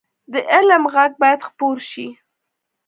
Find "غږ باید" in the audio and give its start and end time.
0.93-1.39